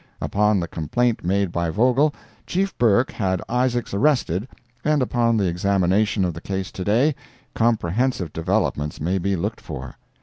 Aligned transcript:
Upon 0.19 0.59
the 0.59 0.67
complaint 0.67 1.23
made 1.23 1.51
by 1.51 1.69
Vogel, 1.69 2.11
Chief 2.47 2.75
Burke 2.79 3.11
had 3.11 3.39
Isaacs 3.47 3.93
arrested, 3.93 4.47
and 4.83 4.99
upon 4.99 5.37
the 5.37 5.45
examination 5.45 6.25
of 6.25 6.33
the 6.33 6.41
case 6.41 6.71
to 6.71 6.83
day, 6.83 7.13
comprehensive 7.53 8.33
developments 8.33 8.99
may 8.99 9.19
be 9.19 9.35
looked 9.35 9.61
for. 9.61 9.97